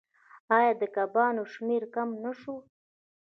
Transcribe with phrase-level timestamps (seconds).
[0.57, 2.55] آیا د کبانو شمیر کم نشو؟